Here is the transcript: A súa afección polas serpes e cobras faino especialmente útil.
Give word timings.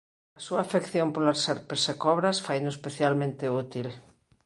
A 0.37 0.39
súa 0.45 0.61
afección 0.65 1.07
polas 1.15 1.39
serpes 1.47 1.81
e 1.93 1.95
cobras 2.03 2.37
faino 2.45 2.69
especialmente 2.75 3.51
útil. 3.63 3.87